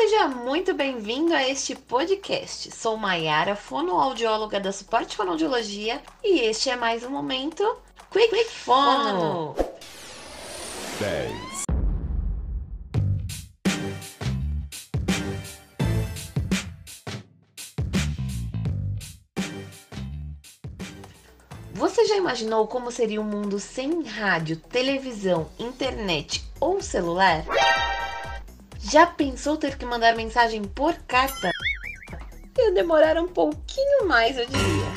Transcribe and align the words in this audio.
Seja 0.00 0.28
muito 0.28 0.72
bem-vindo 0.72 1.34
a 1.34 1.46
este 1.46 1.74
podcast. 1.74 2.74
Sou 2.74 2.96
Maiara, 2.96 3.54
fonoaudióloga 3.54 4.58
da 4.58 4.72
Suporte 4.72 5.14
Fonoaudiologia 5.14 6.00
e 6.24 6.40
este 6.40 6.70
é 6.70 6.74
mais 6.74 7.04
um 7.04 7.10
momento 7.10 7.62
Quick, 8.10 8.30
Quick 8.30 8.50
Fono. 8.50 9.54
10, 11.00 11.64
Você 21.74 22.06
já 22.06 22.16
imaginou 22.16 22.66
como 22.66 22.90
seria 22.90 23.20
um 23.20 23.24
mundo 23.24 23.58
sem 23.58 24.02
rádio, 24.04 24.56
televisão, 24.56 25.50
internet 25.58 26.42
ou 26.58 26.80
celular? 26.80 27.44
Já 28.82 29.06
pensou 29.06 29.56
ter 29.56 29.76
que 29.76 29.84
mandar 29.84 30.16
mensagem 30.16 30.62
por 30.62 30.94
carta? 31.06 31.50
Ia 32.58 32.72
demorar 32.72 33.16
um 33.18 33.28
pouquinho 33.28 34.06
mais, 34.06 34.36
eu 34.36 34.46
diria. 34.46 34.90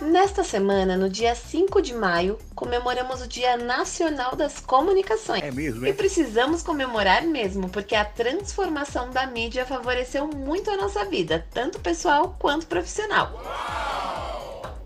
Nesta 0.00 0.42
semana, 0.42 0.96
no 0.96 1.08
dia 1.08 1.34
5 1.34 1.80
de 1.80 1.94
maio, 1.94 2.36
comemoramos 2.56 3.22
o 3.22 3.28
Dia 3.28 3.56
Nacional 3.56 4.34
das 4.34 4.58
Comunicações. 4.58 5.42
É 5.44 5.50
mesmo, 5.52 5.86
E 5.86 5.90
hein? 5.90 5.94
precisamos 5.94 6.62
comemorar 6.62 7.22
mesmo, 7.22 7.68
porque 7.68 7.94
a 7.94 8.04
transformação 8.04 9.10
da 9.10 9.26
mídia 9.26 9.64
favoreceu 9.64 10.26
muito 10.26 10.70
a 10.70 10.76
nossa 10.76 11.04
vida, 11.04 11.46
tanto 11.54 11.78
pessoal 11.78 12.34
quanto 12.38 12.66
profissional. 12.66 13.30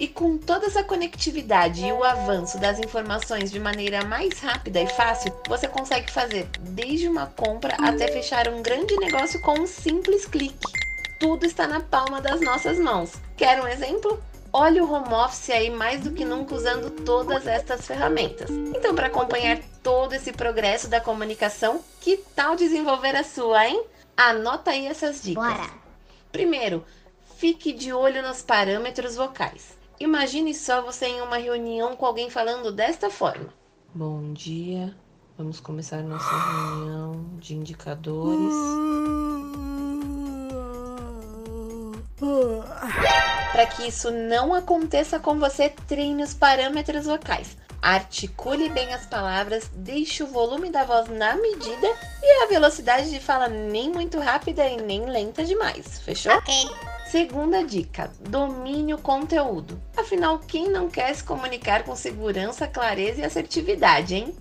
E 0.00 0.06
com 0.06 0.38
toda 0.38 0.66
essa 0.66 0.84
conectividade 0.84 1.84
e 1.84 1.92
o 1.92 2.04
avanço 2.04 2.56
das 2.58 2.78
informações 2.78 3.50
de 3.50 3.58
maneira 3.58 4.04
mais 4.04 4.38
rápida 4.38 4.80
e 4.80 4.86
fácil, 4.86 5.34
você 5.48 5.66
consegue 5.66 6.08
fazer 6.10 6.48
desde 6.60 7.08
uma 7.08 7.26
compra 7.26 7.74
até 7.80 8.06
fechar 8.06 8.46
um 8.48 8.62
grande 8.62 8.96
negócio 8.96 9.40
com 9.40 9.58
um 9.58 9.66
simples 9.66 10.24
clique. 10.24 10.72
Tudo 11.18 11.44
está 11.44 11.66
na 11.66 11.80
palma 11.80 12.20
das 12.20 12.40
nossas 12.40 12.78
mãos. 12.78 13.14
Quer 13.36 13.60
um 13.60 13.66
exemplo? 13.66 14.22
Olha 14.52 14.84
o 14.84 14.90
home 14.90 15.12
office 15.12 15.50
aí 15.50 15.68
mais 15.68 16.02
do 16.02 16.12
que 16.12 16.24
nunca 16.24 16.54
usando 16.54 16.90
todas 17.04 17.46
estas 17.46 17.84
ferramentas. 17.84 18.48
Então, 18.50 18.94
para 18.94 19.08
acompanhar 19.08 19.58
todo 19.82 20.12
esse 20.12 20.32
progresso 20.32 20.88
da 20.88 21.00
comunicação, 21.00 21.82
que 22.00 22.18
tal 22.36 22.54
desenvolver 22.54 23.16
a 23.16 23.24
sua, 23.24 23.66
hein? 23.66 23.84
Anota 24.16 24.70
aí 24.70 24.86
essas 24.86 25.22
dicas. 25.22 25.44
Bora! 25.44 25.70
Primeiro, 26.30 26.84
fique 27.36 27.72
de 27.72 27.92
olho 27.92 28.22
nos 28.22 28.42
parâmetros 28.42 29.16
vocais. 29.16 29.77
Imagine 30.00 30.54
só 30.54 30.80
você 30.80 31.06
em 31.06 31.20
uma 31.20 31.38
reunião 31.38 31.96
com 31.96 32.06
alguém 32.06 32.30
falando 32.30 32.70
desta 32.70 33.10
forma: 33.10 33.52
Bom 33.92 34.32
dia, 34.32 34.94
vamos 35.36 35.58
começar 35.58 36.02
nossa 36.02 36.30
reunião 36.30 37.24
de 37.38 37.56
indicadores. 37.56 38.54
Para 43.52 43.66
que 43.66 43.88
isso 43.88 44.10
não 44.12 44.54
aconteça 44.54 45.18
com 45.18 45.36
você, 45.38 45.68
treine 45.88 46.22
os 46.22 46.32
parâmetros 46.32 47.06
vocais. 47.06 47.56
Articule 47.82 48.68
bem 48.68 48.92
as 48.92 49.06
palavras, 49.06 49.68
deixe 49.74 50.22
o 50.22 50.26
volume 50.28 50.70
da 50.70 50.84
voz 50.84 51.08
na 51.08 51.36
medida 51.36 51.88
e 52.22 52.44
a 52.44 52.46
velocidade 52.46 53.10
de 53.10 53.18
fala 53.18 53.48
nem 53.48 53.90
muito 53.90 54.18
rápida 54.18 54.64
e 54.68 54.76
nem 54.76 55.06
lenta 55.06 55.44
demais. 55.44 56.00
Fechou? 56.00 56.32
Ok. 56.32 56.54
Segunda 57.10 57.64
dica: 57.64 58.10
domine 58.20 58.92
o 58.92 58.98
conteúdo. 58.98 59.80
Afinal, 59.96 60.38
quem 60.38 60.68
não 60.68 60.90
quer 60.90 61.14
se 61.14 61.24
comunicar 61.24 61.82
com 61.82 61.96
segurança, 61.96 62.66
clareza 62.66 63.22
e 63.22 63.24
assertividade, 63.24 64.14
hein? 64.14 64.36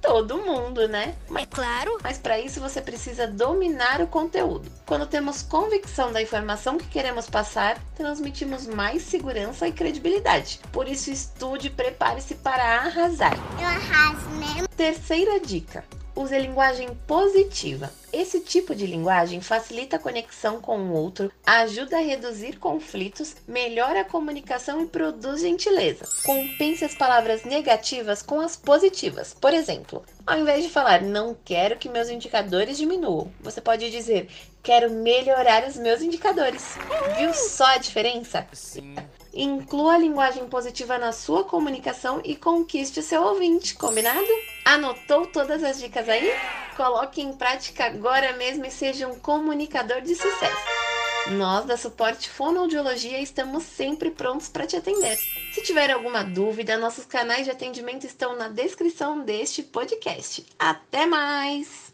Todo 0.00 0.38
mundo, 0.38 0.88
né? 0.88 1.14
É 1.36 1.46
claro. 1.46 1.98
Mas 2.02 2.18
para 2.18 2.38
isso 2.38 2.60
você 2.60 2.80
precisa 2.80 3.26
dominar 3.26 4.00
o 4.00 4.06
conteúdo. 4.06 4.70
Quando 4.86 5.06
temos 5.06 5.42
convicção 5.42 6.12
da 6.12 6.22
informação 6.22 6.78
que 6.78 6.86
queremos 6.86 7.28
passar, 7.28 7.78
transmitimos 7.96 8.66
mais 8.66 9.02
segurança 9.02 9.68
e 9.68 9.72
credibilidade. 9.72 10.60
Por 10.72 10.88
isso, 10.88 11.10
estude 11.10 11.68
e 11.68 11.70
prepare-se 11.70 12.36
para 12.36 12.80
arrasar. 12.80 13.36
Eu 13.60 13.66
arraso 13.66 14.28
mesmo. 14.30 14.68
Terceira 14.68 15.38
dica: 15.40 15.84
use 16.18 16.36
linguagem 16.36 16.88
positiva. 17.06 17.92
Esse 18.12 18.40
tipo 18.40 18.74
de 18.74 18.86
linguagem 18.86 19.40
facilita 19.40 19.96
a 19.96 19.98
conexão 20.00 20.60
com 20.60 20.78
o 20.78 20.92
outro, 20.92 21.30
ajuda 21.46 21.96
a 21.96 22.00
reduzir 22.00 22.58
conflitos, 22.58 23.36
melhora 23.46 24.00
a 24.00 24.04
comunicação 24.04 24.82
e 24.82 24.86
produz 24.86 25.42
gentileza. 25.42 26.08
Compense 26.24 26.84
as 26.84 26.94
palavras 26.94 27.44
negativas 27.44 28.20
com 28.20 28.40
as 28.40 28.56
positivas. 28.56 29.32
Por 29.32 29.54
exemplo, 29.54 30.02
ao 30.26 30.38
invés 30.38 30.64
de 30.64 30.70
falar 30.70 31.02
não 31.02 31.36
quero 31.44 31.76
que 31.76 31.88
meus 31.88 32.08
indicadores 32.08 32.78
diminuam, 32.78 33.30
você 33.40 33.60
pode 33.60 33.88
dizer 33.90 34.28
quero 34.62 34.90
melhorar 34.90 35.66
os 35.66 35.76
meus 35.76 36.02
indicadores. 36.02 36.76
Viu 37.16 37.32
só 37.32 37.64
a 37.64 37.78
diferença? 37.78 38.46
Inclua 39.40 39.94
a 39.94 39.98
linguagem 39.98 40.48
positiva 40.48 40.98
na 40.98 41.12
sua 41.12 41.44
comunicação 41.44 42.20
e 42.24 42.34
conquiste 42.34 42.98
o 42.98 43.02
seu 43.04 43.22
ouvinte, 43.22 43.76
combinado? 43.76 44.26
Anotou 44.64 45.28
todas 45.28 45.62
as 45.62 45.78
dicas 45.78 46.08
aí? 46.08 46.28
Coloque 46.76 47.22
em 47.22 47.32
prática 47.32 47.84
agora 47.84 48.32
mesmo 48.32 48.66
e 48.66 48.70
seja 48.72 49.06
um 49.06 49.16
comunicador 49.20 50.00
de 50.00 50.16
sucesso. 50.16 50.66
Nós 51.30 51.64
da 51.66 51.76
Suporte 51.76 52.28
Fonoaudiologia 52.28 53.20
estamos 53.20 53.62
sempre 53.62 54.10
prontos 54.10 54.48
para 54.48 54.66
te 54.66 54.74
atender. 54.74 55.16
Se 55.54 55.62
tiver 55.62 55.92
alguma 55.92 56.24
dúvida, 56.24 56.76
nossos 56.76 57.04
canais 57.04 57.44
de 57.44 57.52
atendimento 57.52 58.04
estão 58.04 58.34
na 58.34 58.48
descrição 58.48 59.20
deste 59.20 59.62
podcast. 59.62 60.44
Até 60.58 61.06
mais! 61.06 61.87